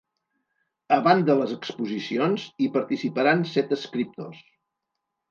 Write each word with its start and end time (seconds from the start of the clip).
A 0.95 0.97
banda 1.07 1.33
les 1.41 1.51
exposicions, 1.55 2.45
hi 2.63 2.69
participaran 2.77 3.43
set 3.51 3.75
escriptors. 3.77 4.41